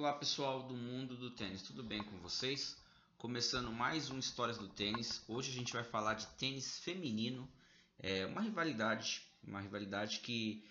Olá 0.00 0.14
pessoal 0.14 0.62
do 0.62 0.74
mundo 0.74 1.14
do 1.14 1.30
tênis, 1.30 1.60
tudo 1.60 1.82
bem 1.82 2.02
com 2.02 2.16
vocês? 2.20 2.74
Começando 3.18 3.70
mais 3.70 4.08
um 4.08 4.18
Histórias 4.18 4.56
do 4.56 4.66
Tênis. 4.66 5.22
Hoje 5.28 5.50
a 5.50 5.54
gente 5.54 5.74
vai 5.74 5.84
falar 5.84 6.14
de 6.14 6.26
tênis 6.38 6.78
feminino, 6.78 7.46
é 7.98 8.24
uma 8.24 8.40
rivalidade, 8.40 9.20
uma 9.44 9.60
rivalidade 9.60 10.20
que 10.20 10.64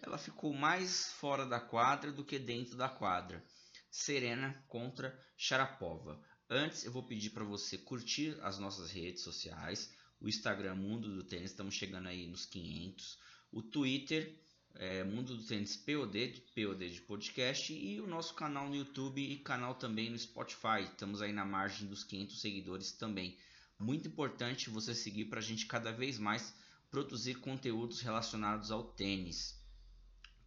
ela 0.00 0.16
ficou 0.16 0.54
mais 0.54 1.10
fora 1.14 1.44
da 1.44 1.58
quadra 1.58 2.12
do 2.12 2.24
que 2.24 2.38
dentro 2.38 2.76
da 2.76 2.88
quadra. 2.88 3.44
Serena 3.90 4.54
contra 4.68 5.20
Sharapova. 5.36 6.22
Antes 6.48 6.84
eu 6.84 6.92
vou 6.92 7.02
pedir 7.02 7.30
para 7.30 7.42
você 7.42 7.76
curtir 7.76 8.38
as 8.40 8.56
nossas 8.56 8.92
redes 8.92 9.24
sociais, 9.24 9.92
o 10.20 10.28
Instagram 10.28 10.76
Mundo 10.76 11.12
do 11.12 11.24
Tênis, 11.24 11.50
estamos 11.50 11.74
chegando 11.74 12.06
aí 12.06 12.28
nos 12.28 12.46
500, 12.46 13.18
o 13.50 13.62
Twitter 13.62 14.40
é, 14.78 15.02
Mundo 15.04 15.36
do 15.36 15.42
Tênis 15.42 15.76
POD, 15.76 16.42
POD 16.54 16.90
de 16.90 17.00
podcast 17.00 17.72
e 17.72 18.00
o 18.00 18.06
nosso 18.06 18.34
canal 18.34 18.68
no 18.68 18.76
YouTube 18.76 19.20
e 19.20 19.38
canal 19.38 19.74
também 19.74 20.10
no 20.10 20.18
Spotify. 20.18 20.82
Estamos 20.82 21.22
aí 21.22 21.32
na 21.32 21.44
margem 21.44 21.88
dos 21.88 22.04
500 22.04 22.40
seguidores 22.40 22.92
também. 22.92 23.36
Muito 23.78 24.08
importante 24.08 24.70
você 24.70 24.94
seguir 24.94 25.26
para 25.26 25.38
a 25.38 25.42
gente 25.42 25.66
cada 25.66 25.92
vez 25.92 26.18
mais 26.18 26.54
produzir 26.90 27.36
conteúdos 27.36 28.00
relacionados 28.00 28.70
ao 28.70 28.84
tênis. 28.84 29.58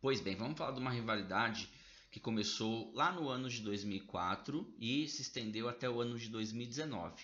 Pois 0.01 0.21
bem, 0.21 0.35
vamos 0.35 0.57
falar 0.57 0.71
de 0.71 0.79
uma 0.79 0.91
rivalidade 0.91 1.69
que 2.11 2.19
começou 2.19 2.91
lá 2.93 3.11
no 3.11 3.29
ano 3.29 3.49
de 3.49 3.61
2004 3.61 4.73
e 4.79 5.07
se 5.07 5.21
estendeu 5.21 5.67
até 5.67 5.89
o 5.89 6.01
ano 6.01 6.17
de 6.17 6.29
2019. 6.29 7.23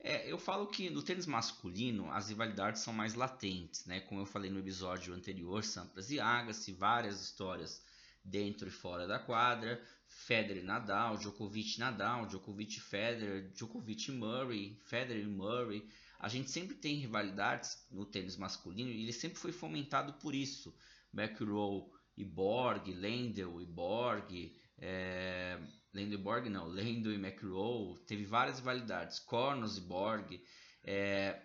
É, 0.00 0.30
eu 0.30 0.38
falo 0.38 0.68
que 0.68 0.88
no 0.90 1.02
tênis 1.02 1.26
masculino 1.26 2.10
as 2.12 2.28
rivalidades 2.28 2.82
são 2.82 2.92
mais 2.92 3.14
latentes, 3.14 3.84
né? 3.84 4.00
Como 4.00 4.20
eu 4.20 4.26
falei 4.26 4.50
no 4.50 4.60
episódio 4.60 5.12
anterior, 5.12 5.64
Sampras 5.64 6.10
e 6.10 6.20
Agassi, 6.20 6.72
várias 6.72 7.20
histórias 7.20 7.82
dentro 8.24 8.68
e 8.68 8.70
fora 8.70 9.06
da 9.08 9.18
quadra, 9.18 9.82
Federer 10.06 10.62
Nadal, 10.62 11.16
Djokovic 11.16 11.78
Nadal, 11.78 12.26
Djokovic 12.26 12.80
Federer, 12.80 13.50
Djokovic 13.52 14.12
Murray, 14.12 14.78
Federer 14.84 15.26
Murray. 15.26 15.84
A 16.18 16.28
gente 16.28 16.50
sempre 16.50 16.76
tem 16.76 16.96
rivalidades 16.96 17.84
no 17.90 18.04
tênis 18.04 18.36
masculino 18.36 18.90
e 18.90 19.02
ele 19.02 19.12
sempre 19.12 19.38
foi 19.38 19.52
fomentado 19.52 20.12
por 20.14 20.34
isso. 20.34 20.74
McEnroe 21.12 21.86
e 22.16 22.24
Borg, 22.24 22.88
Lendl 22.88 23.60
e 23.60 23.66
Borg, 23.66 24.52
é, 24.78 25.58
Lendo 25.92 26.14
e 26.14 26.18
Borg 26.18 26.48
não, 26.48 26.66
Lendo 26.66 27.12
e 27.12 27.16
McRow, 27.16 27.96
teve 28.06 28.24
várias 28.24 28.58
rivalidades, 28.58 29.18
Cornos 29.18 29.78
e 29.78 29.80
Borg. 29.80 30.40
É, 30.84 31.42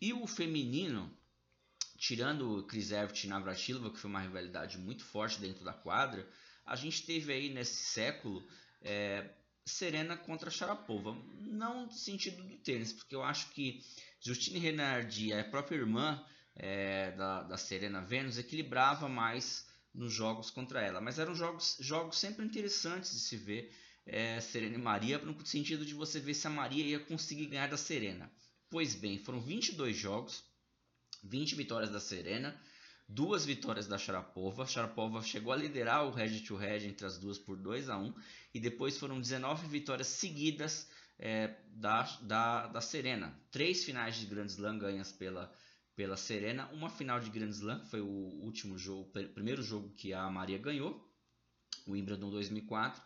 e 0.00 0.12
o 0.12 0.26
feminino, 0.26 1.16
tirando 1.98 2.64
Chris 2.66 2.90
Evert 2.90 3.24
e 3.24 3.28
Navratilova, 3.28 3.90
que 3.90 3.98
foi 3.98 4.10
uma 4.10 4.20
rivalidade 4.20 4.78
muito 4.78 5.04
forte 5.04 5.40
dentro 5.40 5.64
da 5.64 5.72
quadra, 5.72 6.28
a 6.64 6.76
gente 6.76 7.04
teve 7.04 7.32
aí 7.32 7.52
nesse 7.52 7.92
século 7.92 8.46
é, 8.82 9.30
Serena 9.64 10.16
contra 10.16 10.50
Sharapova. 10.50 11.12
Não 11.40 11.86
no 11.86 11.92
sentido 11.92 12.42
do 12.42 12.56
tênis, 12.58 12.92
porque 12.92 13.14
eu 13.14 13.22
acho 13.22 13.50
que 13.50 13.80
Justine 14.20 14.58
Renardi, 14.58 15.32
a 15.32 15.44
própria 15.44 15.76
irmã 15.76 16.24
é, 16.54 17.10
da, 17.12 17.42
da 17.42 17.56
Serena 17.56 18.00
Venus, 18.00 18.38
equilibrava 18.38 19.08
mais 19.08 19.65
nos 19.96 20.12
jogos 20.12 20.50
contra 20.50 20.80
ela. 20.80 21.00
Mas 21.00 21.18
eram 21.18 21.34
jogos, 21.34 21.76
jogos 21.80 22.18
sempre 22.18 22.44
interessantes 22.44 23.12
de 23.12 23.20
se 23.20 23.36
ver 23.36 23.72
é, 24.04 24.40
Serena 24.40 24.76
e 24.76 24.78
Maria, 24.78 25.18
no 25.18 25.44
sentido 25.44 25.84
de 25.84 25.94
você 25.94 26.20
ver 26.20 26.34
se 26.34 26.46
a 26.46 26.50
Maria 26.50 26.84
ia 26.84 27.00
conseguir 27.00 27.46
ganhar 27.46 27.68
da 27.68 27.76
Serena. 27.76 28.30
Pois 28.70 28.94
bem, 28.94 29.18
foram 29.18 29.40
22 29.40 29.96
jogos, 29.96 30.44
20 31.24 31.54
vitórias 31.54 31.90
da 31.90 31.98
Serena, 31.98 32.60
duas 33.08 33.44
vitórias 33.44 33.86
da 33.86 33.98
Sharapova. 33.98 34.66
Sharapova 34.66 35.22
chegou 35.22 35.52
a 35.52 35.56
liderar 35.56 36.06
o 36.06 36.10
head 36.10 36.40
to 36.40 36.56
head 36.56 36.86
entre 36.86 37.06
as 37.06 37.18
duas 37.18 37.38
por 37.38 37.56
2 37.56 37.88
a 37.88 37.96
1 37.96 38.14
e 38.54 38.60
depois 38.60 38.98
foram 38.98 39.20
19 39.20 39.66
vitórias 39.68 40.08
seguidas 40.08 40.88
é, 41.18 41.56
da, 41.68 42.02
da, 42.22 42.66
da 42.66 42.80
Serena. 42.80 43.36
Três 43.50 43.84
finais 43.84 44.16
de 44.16 44.26
Grand 44.26 44.46
Slam 44.46 44.78
ganhas 44.78 45.12
pela 45.12 45.52
pela 45.96 46.16
Serena, 46.16 46.68
uma 46.72 46.90
final 46.90 47.18
de 47.18 47.30
Grand 47.30 47.48
Slam, 47.48 47.82
foi 47.86 48.02
o 48.02 48.06
último 48.06 48.76
jogo, 48.76 49.10
primeiro 49.34 49.62
jogo 49.62 49.88
que 49.96 50.12
a 50.12 50.30
Maria 50.30 50.58
ganhou, 50.58 51.10
o 51.86 51.92
Wimbledon 51.92 52.30
2004. 52.30 53.02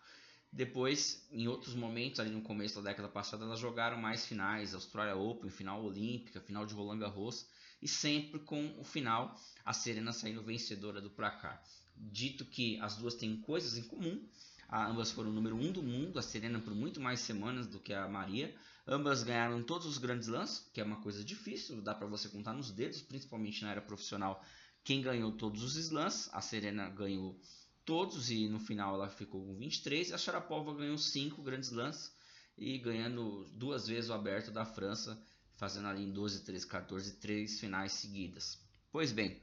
Depois, 0.53 1.25
em 1.31 1.47
outros 1.47 1.77
momentos, 1.77 2.19
ali 2.19 2.31
no 2.31 2.43
começo 2.43 2.75
da 2.83 2.91
década 2.91 3.09
passada, 3.09 3.45
elas 3.45 3.61
jogaram 3.61 3.97
mais 3.97 4.27
finais, 4.27 4.75
Australia 4.75 5.15
Open, 5.15 5.49
final 5.49 5.85
olímpica, 5.85 6.41
final 6.41 6.67
de 6.67 6.75
Roland 6.75 6.99
Garros, 6.99 7.47
e 7.81 7.87
sempre 7.87 8.41
com 8.41 8.77
o 8.77 8.83
final, 8.83 9.41
a 9.65 9.73
Serena 9.73 10.13
saindo 10.13 10.43
vencedora 10.43 11.01
do 11.01 11.09
placar. 11.09 11.63
Dito 11.97 12.45
que 12.45 12.81
as 12.81 12.97
duas 12.97 13.15
têm 13.15 13.37
coisas 13.37 13.79
em 13.79 13.85
comum, 13.85 14.21
ambas 14.69 15.13
foram 15.13 15.31
o 15.31 15.33
número 15.33 15.55
1 15.55 15.69
um 15.69 15.73
do 15.73 15.83
mundo, 15.83 16.19
a 16.19 16.23
Serena 16.23 16.59
por 16.59 16.75
muito 16.75 17.01
mais 17.01 17.21
semanas 17.21 17.69
do 17.69 17.79
que 17.79 17.95
a 17.95 18.09
Maria, 18.09 18.53
Ambas 18.93 19.23
ganharam 19.23 19.63
todos 19.63 19.87
os 19.87 19.99
grandes 19.99 20.27
lãs, 20.27 20.69
que 20.75 20.81
é 20.81 20.85
uma 20.85 21.01
coisa 21.01 21.23
difícil, 21.23 21.81
dá 21.81 21.95
para 21.95 22.09
você 22.09 22.29
contar 22.29 22.53
nos 22.53 22.73
dedos, 22.73 23.01
principalmente 23.01 23.63
na 23.63 23.71
era 23.71 23.81
profissional, 23.81 24.45
quem 24.83 25.01
ganhou 25.01 25.31
todos 25.31 25.63
os 25.63 25.77
slams. 25.77 26.29
A 26.33 26.41
Serena 26.41 26.91
ganhou 26.91 27.41
todos 27.85 28.33
e 28.33 28.49
no 28.49 28.59
final 28.59 28.97
ela 28.97 29.09
ficou 29.09 29.47
com 29.47 29.55
23. 29.55 30.13
A 30.13 30.19
Sharapova 30.19 30.75
ganhou 30.75 30.99
5 30.99 31.41
grandes 31.41 31.71
lãs 31.71 32.13
e 32.59 32.79
ganhando 32.79 33.49
duas 33.53 33.87
vezes 33.87 34.11
o 34.11 34.13
aberto 34.13 34.51
da 34.51 34.65
França, 34.65 35.17
fazendo 35.53 35.87
ali 35.87 36.03
em 36.03 36.11
12, 36.11 36.43
13, 36.43 36.67
14, 36.67 37.13
três 37.21 37.61
finais 37.61 37.93
seguidas. 37.93 38.59
Pois 38.91 39.13
bem, 39.13 39.41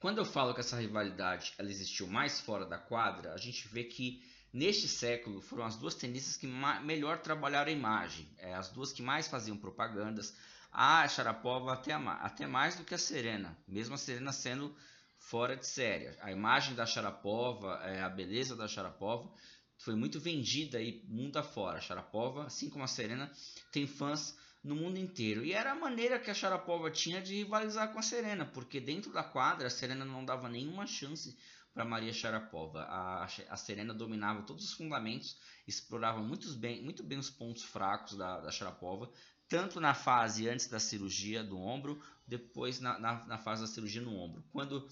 quando 0.00 0.18
eu 0.18 0.24
falo 0.24 0.52
que 0.52 0.58
essa 0.58 0.80
rivalidade 0.80 1.54
ela 1.58 1.70
existiu 1.70 2.08
mais 2.08 2.40
fora 2.40 2.66
da 2.66 2.76
quadra, 2.76 3.34
a 3.34 3.38
gente 3.38 3.68
vê 3.68 3.84
que 3.84 4.20
Neste 4.56 4.88
século, 4.88 5.42
foram 5.42 5.66
as 5.66 5.76
duas 5.76 5.94
tenistas 5.94 6.38
que 6.38 6.46
melhor 6.82 7.18
trabalharam 7.18 7.68
a 7.68 7.74
imagem, 7.74 8.26
é, 8.38 8.54
as 8.54 8.70
duas 8.70 8.90
que 8.90 9.02
mais 9.02 9.28
faziam 9.28 9.54
propagandas. 9.54 10.34
A 10.72 11.06
Sharapova 11.06 11.74
até, 11.74 11.92
até 11.92 12.46
mais 12.46 12.74
do 12.74 12.82
que 12.82 12.94
a 12.94 12.98
Serena, 12.98 13.54
mesmo 13.68 13.96
a 13.96 13.98
Serena 13.98 14.32
sendo 14.32 14.74
fora 15.18 15.58
de 15.58 15.66
série. 15.66 16.16
A 16.22 16.32
imagem 16.32 16.74
da 16.74 16.86
Sharapova, 16.86 17.82
é, 17.84 18.00
a 18.00 18.08
beleza 18.08 18.56
da 18.56 18.66
Sharapova 18.66 19.30
foi 19.76 19.94
muito 19.94 20.18
vendida 20.18 20.78
aí 20.78 21.04
mundo 21.06 21.36
afora. 21.36 21.76
A 21.76 21.82
Sharapova, 21.82 22.46
assim 22.46 22.70
como 22.70 22.82
a 22.82 22.88
Serena, 22.88 23.30
tem 23.70 23.86
fãs 23.86 24.38
no 24.64 24.74
mundo 24.74 24.98
inteiro. 24.98 25.44
E 25.44 25.52
era 25.52 25.72
a 25.72 25.74
maneira 25.74 26.18
que 26.18 26.30
a 26.30 26.34
Sharapova 26.34 26.90
tinha 26.90 27.20
de 27.20 27.34
rivalizar 27.34 27.92
com 27.92 27.98
a 27.98 28.02
Serena, 28.02 28.46
porque 28.46 28.80
dentro 28.80 29.12
da 29.12 29.22
quadra 29.22 29.66
a 29.66 29.70
Serena 29.70 30.06
não 30.06 30.24
dava 30.24 30.48
nenhuma 30.48 30.86
chance 30.86 31.36
para 31.76 31.84
Maria 31.84 32.10
Sharapova. 32.10 32.84
A, 32.84 33.24
a 33.50 33.56
Serena 33.58 33.92
dominava 33.92 34.40
todos 34.40 34.64
os 34.64 34.72
fundamentos, 34.72 35.36
explorava 35.68 36.22
muito 36.22 36.50
bem, 36.54 36.82
muito 36.82 37.02
bem 37.02 37.18
os 37.18 37.28
pontos 37.28 37.64
fracos 37.64 38.16
da, 38.16 38.40
da 38.40 38.50
Sharapova, 38.50 39.10
tanto 39.46 39.78
na 39.78 39.92
fase 39.92 40.48
antes 40.48 40.68
da 40.68 40.80
cirurgia 40.80 41.44
do 41.44 41.60
ombro, 41.60 42.02
depois 42.26 42.80
na, 42.80 42.98
na, 42.98 43.26
na 43.26 43.36
fase 43.36 43.60
da 43.60 43.68
cirurgia 43.68 44.00
no 44.00 44.16
ombro. 44.16 44.42
Quando 44.50 44.88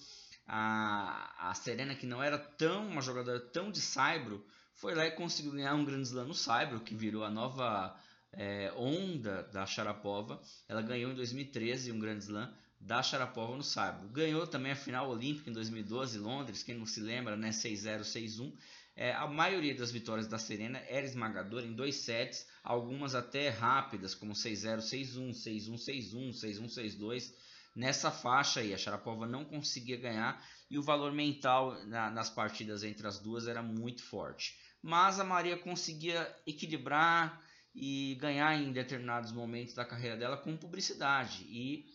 a, 0.47 1.49
a 1.49 1.55
Serena, 1.55 1.95
que 1.95 2.07
não 2.07 2.23
era 2.23 2.39
tão 2.39 2.87
uma 2.87 3.01
jogadora 3.01 3.41
tão 3.41 3.71
de 3.71 3.81
saibro, 3.81 4.45
foi 4.75 4.95
lá 4.95 5.07
e 5.07 5.13
conseguiu 5.13 5.53
ganhar 5.53 5.75
um 5.75 5.87
grande 5.87 6.09
slam 6.09 6.27
no 6.27 6.35
saibro, 6.35 6.81
que 6.81 6.95
virou 6.95 7.25
a 7.25 7.31
nova 7.31 7.99
é, 8.31 8.71
onda 8.77 9.43
da 9.45 9.65
Sharapova. 9.65 10.39
Ela 10.69 10.83
ganhou 10.83 11.11
em 11.11 11.15
2013 11.15 11.93
um 11.93 11.99
grande 11.99 12.25
slam 12.25 12.53
da 12.85 13.03
Sharapova 13.03 13.57
no 13.57 13.63
sábado. 13.63 14.09
Ganhou 14.09 14.47
também 14.47 14.73
a 14.73 14.77
final 14.77 15.09
olímpica 15.09 15.49
em 15.49 15.53
2012 15.53 16.19
em 16.19 16.21
Londres, 16.21 16.63
quem 16.63 16.77
não 16.77 16.85
se 16.85 17.01
lembra, 17.01 17.35
né, 17.37 17.49
6-0, 17.49 18.03
6-1. 18.03 18.53
É, 18.95 19.13
a 19.13 19.27
maioria 19.27 19.75
das 19.75 19.91
vitórias 19.91 20.29
da 20.29 20.39
Serena 20.39 20.79
era 20.87 21.05
esmagadora 21.05 21.67
em 21.67 21.73
dois 21.73 21.97
sets, 21.97 22.47
algumas 22.63 23.15
até 23.15 23.49
rápidas, 23.49 24.15
como 24.15 24.35
6-0, 24.35 24.79
6-1, 24.79 25.31
6-1, 25.31 25.75
6-1, 25.75 26.31
6-1, 26.31 26.99
6-2. 26.99 27.33
Nessa 27.75 28.11
faixa 28.11 28.61
aí, 28.61 28.73
a 28.73 28.79
Sharapova 28.79 29.27
não 29.27 29.45
conseguia 29.45 29.97
ganhar 29.97 30.41
e 30.71 30.79
o 30.79 30.83
valor 30.83 31.13
mental 31.13 31.75
na, 31.87 32.11
nas 32.11 32.31
partidas 32.31 32.85
entre 32.85 33.07
as 33.07 33.19
duas 33.19 33.49
era 33.49 33.63
muito 33.63 34.03
forte. 34.03 34.57
Mas 34.81 35.19
a 35.19 35.25
Maria 35.25 35.57
conseguia 35.57 36.33
equilibrar 36.47 37.43
e 37.75 38.17
ganhar 38.21 38.55
em 38.55 38.71
determinados 38.71 39.33
momentos 39.33 39.75
da 39.75 39.85
carreira 39.85 40.17
dela 40.17 40.37
com 40.37 40.57
publicidade. 40.57 41.45
E 41.49 41.94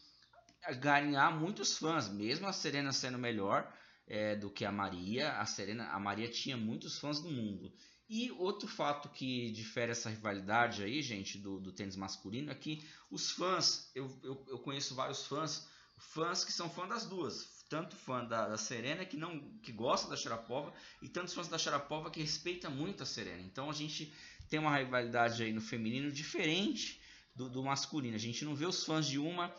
ganhar 0.79 1.31
muitos 1.38 1.77
fãs, 1.77 2.09
mesmo 2.09 2.47
a 2.47 2.53
Serena 2.53 2.91
sendo 2.91 3.17
melhor 3.17 3.71
é, 4.07 4.35
do 4.35 4.50
que 4.50 4.65
a 4.65 4.71
Maria, 4.71 5.33
a 5.33 5.45
Serena, 5.45 5.89
a 5.89 6.00
Maria 6.00 6.27
tinha 6.29 6.57
muitos 6.57 7.00
fãs 7.00 7.21
no 7.21 7.31
mundo. 7.31 7.71
E 8.09 8.31
outro 8.31 8.67
fato 8.67 9.07
que 9.09 9.51
difere 9.51 9.91
essa 9.91 10.09
rivalidade 10.09 10.83
aí, 10.83 11.00
gente, 11.00 11.38
do, 11.38 11.59
do 11.59 11.71
tênis 11.71 11.95
masculino 11.95 12.51
é 12.51 12.56
que 12.56 12.83
os 13.11 13.29
fãs, 13.29 13.91
eu, 13.94 14.09
eu, 14.23 14.45
eu, 14.50 14.59
conheço 14.59 14.95
vários 14.95 15.27
fãs, 15.27 15.67
fãs 15.95 16.44
que 16.44 16.51
são 16.51 16.67
fãs 16.67 16.89
das 16.89 17.05
duas, 17.05 17.63
tanto 17.69 17.95
fã 17.95 18.25
da, 18.25 18.50
da, 18.50 18.57
Serena 18.57 19.05
que 19.05 19.15
não 19.15 19.39
que 19.59 19.71
gosta 19.71 20.09
da 20.09 20.17
Sharapova 20.17 20.73
e 21.03 21.07
tantos 21.07 21.35
fãs 21.35 21.47
da 21.47 21.59
Sharapova 21.59 22.09
que 22.09 22.19
respeita 22.19 22.67
muito 22.67 23.03
a 23.03 23.05
Serena. 23.05 23.44
Então 23.44 23.69
a 23.69 23.73
gente 23.73 24.12
tem 24.50 24.59
uma 24.59 24.75
rivalidade 24.75 25.44
aí 25.44 25.53
no 25.53 25.62
feminino 25.62 26.12
diferente 26.12 27.00
do, 27.35 27.47
do 27.47 27.63
masculino. 27.63 28.15
A 28.15 28.19
gente 28.19 28.44
não 28.44 28.55
vê 28.55 28.65
os 28.65 28.83
fãs 28.83 29.05
de 29.05 29.19
uma 29.19 29.53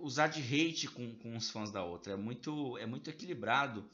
usar 0.00 0.28
de 0.28 0.40
hate 0.40 0.88
com, 0.88 1.14
com 1.16 1.36
os 1.36 1.50
fãs 1.50 1.70
da 1.70 1.84
outra. 1.84 2.12
É 2.12 2.16
muito, 2.16 2.76
é 2.78 2.86
muito 2.86 3.10
equilibrado 3.10 3.88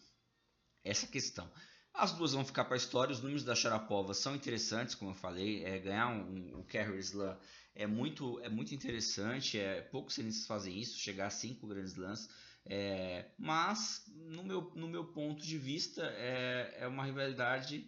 essa 0.84 1.06
questão. 1.06 1.50
As 1.94 2.12
duas 2.12 2.32
vão 2.32 2.44
ficar 2.44 2.64
para 2.64 2.74
a 2.74 2.78
história. 2.78 3.12
Os 3.12 3.20
números 3.20 3.44
da 3.44 3.54
Sharapova 3.54 4.14
são 4.14 4.34
interessantes, 4.34 4.94
como 4.94 5.10
eu 5.10 5.14
falei. 5.14 5.64
É, 5.64 5.78
ganhar 5.78 6.08
um, 6.08 6.56
um, 6.56 6.60
o 6.60 6.98
Slam 6.98 7.38
é 7.74 7.86
muito, 7.86 8.40
é 8.40 8.48
muito 8.48 8.74
interessante. 8.74 9.58
É, 9.58 9.82
poucos 9.82 10.14
tenistas 10.14 10.46
fazem 10.46 10.78
isso, 10.78 10.98
chegar 10.98 11.26
a 11.26 11.30
cinco 11.30 11.66
grandes 11.66 11.92
slams. 11.92 12.28
É, 12.64 13.26
mas, 13.38 14.04
no 14.14 14.42
meu, 14.44 14.72
no 14.74 14.88
meu 14.88 15.04
ponto 15.04 15.44
de 15.44 15.58
vista, 15.58 16.02
é, 16.16 16.76
é 16.80 16.86
uma 16.86 17.04
rivalidade 17.04 17.86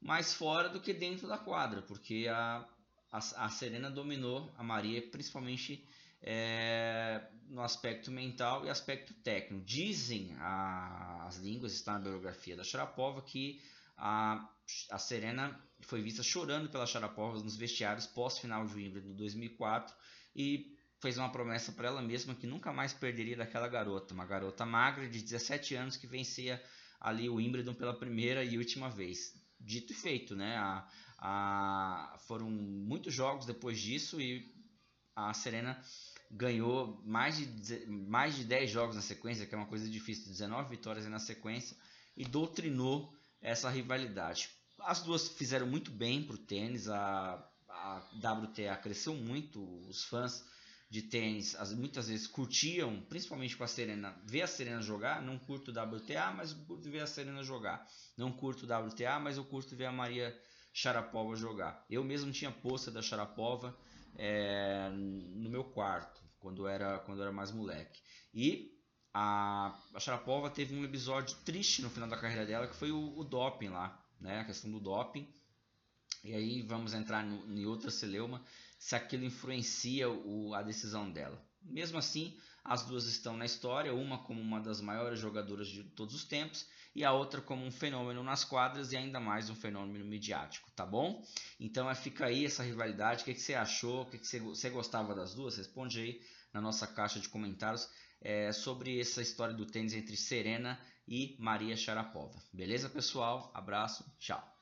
mais 0.00 0.34
fora 0.34 0.68
do 0.68 0.80
que 0.80 0.92
dentro 0.92 1.26
da 1.26 1.38
quadra, 1.38 1.80
porque 1.82 2.26
a, 2.28 2.68
a, 3.10 3.18
a 3.18 3.48
Serena 3.48 3.90
dominou 3.90 4.52
a 4.58 4.62
Maria, 4.62 5.00
principalmente 5.10 5.82
é, 6.24 7.20
no 7.48 7.62
aspecto 7.62 8.10
mental 8.10 8.64
e 8.64 8.70
aspecto 8.70 9.12
técnico. 9.14 9.64
Dizem 9.64 10.34
a, 10.38 11.26
as 11.26 11.36
línguas, 11.36 11.74
está 11.74 11.92
na 11.92 11.98
biografia 12.00 12.56
da 12.56 12.64
Sharapova, 12.64 13.22
que 13.22 13.62
a, 13.96 14.48
a 14.90 14.98
Serena 14.98 15.60
foi 15.80 16.00
vista 16.00 16.22
chorando 16.22 16.70
pela 16.70 16.86
Sharapova 16.86 17.38
nos 17.40 17.56
vestiários 17.56 18.06
pós-final 18.06 18.66
de 18.66 18.74
Wimbledon 18.74 19.14
2004 19.14 19.94
e 20.34 20.74
fez 20.98 21.18
uma 21.18 21.30
promessa 21.30 21.70
para 21.72 21.88
ela 21.88 22.00
mesma 22.00 22.34
que 22.34 22.46
nunca 22.46 22.72
mais 22.72 22.94
perderia 22.94 23.36
daquela 23.36 23.68
garota, 23.68 24.14
uma 24.14 24.24
garota 24.24 24.64
magra 24.64 25.06
de 25.06 25.20
17 25.20 25.74
anos 25.74 25.96
que 25.98 26.06
vencia 26.06 26.60
ali 26.98 27.28
o 27.28 27.34
Wimbledon 27.34 27.74
pela 27.74 27.94
primeira 27.94 28.42
e 28.42 28.56
última 28.56 28.88
vez 28.88 29.34
dito 29.60 29.92
e 29.92 29.96
feito, 29.96 30.34
né? 30.34 30.56
A, 30.56 30.88
a, 31.18 32.18
foram 32.26 32.50
muitos 32.50 33.12
jogos 33.12 33.46
depois 33.46 33.80
disso 33.80 34.20
e 34.20 34.52
a 35.14 35.32
Serena 35.32 35.80
ganhou 36.34 37.00
mais 37.04 37.36
de, 37.36 37.86
mais 37.86 38.36
de 38.36 38.44
10 38.44 38.70
jogos 38.70 38.96
na 38.96 39.02
sequência, 39.02 39.46
que 39.46 39.54
é 39.54 39.58
uma 39.58 39.66
coisa 39.66 39.88
difícil, 39.88 40.26
19 40.26 40.68
vitórias 40.68 41.06
na 41.06 41.18
sequência, 41.18 41.76
e 42.16 42.24
doutrinou 42.24 43.14
essa 43.40 43.70
rivalidade. 43.70 44.50
As 44.80 45.00
duas 45.00 45.28
fizeram 45.28 45.66
muito 45.66 45.90
bem 45.90 46.24
para 46.24 46.34
o 46.34 46.38
tênis, 46.38 46.88
a, 46.88 47.48
a 47.68 48.02
WTA 48.16 48.76
cresceu 48.76 49.14
muito, 49.14 49.62
os 49.88 50.04
fãs 50.04 50.44
de 50.90 51.02
tênis 51.02 51.54
as, 51.56 51.72
muitas 51.72 52.08
vezes 52.08 52.26
curtiam, 52.26 53.00
principalmente 53.08 53.56
com 53.56 53.64
a 53.64 53.66
Serena, 53.66 54.14
ver 54.24 54.42
a 54.42 54.46
Serena 54.46 54.80
jogar. 54.80 55.22
Não 55.22 55.38
curto 55.38 55.70
WTA, 55.70 56.32
mas 56.36 56.52
curto 56.52 56.90
ver 56.90 57.00
a 57.00 57.06
Serena 57.06 57.42
jogar. 57.42 57.86
Não 58.16 58.30
curto 58.32 58.64
WTA, 58.64 59.18
mas 59.18 59.36
eu 59.36 59.44
curto 59.44 59.74
ver 59.74 59.86
a 59.86 59.92
Maria 59.92 60.36
Sharapova 60.72 61.36
jogar. 61.36 61.84
Eu 61.88 62.04
mesmo 62.04 62.30
tinha 62.32 62.50
posta 62.50 62.90
da 62.90 63.02
Sharapova 63.02 63.76
é, 64.16 64.88
no 64.90 65.50
meu 65.50 65.64
quarto, 65.64 66.23
quando 66.44 66.68
era, 66.68 66.98
quando 66.98 67.22
era 67.22 67.32
mais 67.32 67.50
moleque. 67.50 68.02
E 68.34 68.78
a, 69.14 69.74
a 69.94 69.98
Sharapova 69.98 70.50
teve 70.50 70.76
um 70.76 70.84
episódio 70.84 71.34
triste 71.38 71.80
no 71.80 71.88
final 71.88 72.06
da 72.06 72.18
carreira 72.18 72.44
dela, 72.44 72.66
que 72.68 72.76
foi 72.76 72.92
o, 72.92 73.18
o 73.18 73.24
doping 73.24 73.70
lá, 73.70 73.98
né? 74.20 74.40
a 74.40 74.44
questão 74.44 74.70
do 74.70 74.78
doping. 74.78 75.26
E 76.22 76.34
aí 76.34 76.60
vamos 76.60 76.92
entrar 76.92 77.24
no, 77.24 77.58
em 77.58 77.64
outra 77.64 77.90
celeuma 77.90 78.44
se 78.84 78.94
aquilo 78.94 79.24
influencia 79.24 80.10
o, 80.10 80.52
a 80.52 80.60
decisão 80.60 81.10
dela. 81.10 81.42
Mesmo 81.62 81.96
assim, 81.96 82.36
as 82.62 82.84
duas 82.84 83.06
estão 83.06 83.34
na 83.34 83.46
história, 83.46 83.94
uma 83.94 84.18
como 84.18 84.42
uma 84.42 84.60
das 84.60 84.78
maiores 84.78 85.18
jogadoras 85.18 85.68
de 85.68 85.84
todos 85.84 86.14
os 86.14 86.24
tempos 86.24 86.66
e 86.94 87.02
a 87.02 87.10
outra 87.10 87.40
como 87.40 87.64
um 87.64 87.70
fenômeno 87.70 88.22
nas 88.22 88.44
quadras 88.44 88.92
e 88.92 88.96
ainda 88.98 89.18
mais 89.18 89.48
um 89.48 89.54
fenômeno 89.54 90.04
midiático, 90.04 90.70
tá 90.72 90.84
bom? 90.84 91.26
Então 91.58 91.88
é, 91.88 91.94
fica 91.94 92.26
aí 92.26 92.44
essa 92.44 92.62
rivalidade, 92.62 93.22
o 93.22 93.24
que, 93.24 93.32
que 93.32 93.40
você 93.40 93.54
achou, 93.54 94.02
o 94.02 94.06
que, 94.10 94.18
que 94.18 94.26
você, 94.26 94.38
você, 94.38 94.68
gostava 94.68 95.14
das 95.14 95.34
duas? 95.34 95.56
Responde 95.56 96.00
aí 96.00 96.20
na 96.52 96.60
nossa 96.60 96.86
caixa 96.86 97.18
de 97.18 97.30
comentários 97.30 97.88
é, 98.20 98.52
sobre 98.52 99.00
essa 99.00 99.22
história 99.22 99.54
do 99.54 99.64
tênis 99.64 99.94
entre 99.94 100.14
Serena 100.14 100.78
e 101.08 101.36
Maria 101.38 101.74
Sharapova. 101.74 102.38
Beleza, 102.52 102.90
pessoal? 102.90 103.50
Abraço, 103.54 104.04
tchau! 104.18 104.53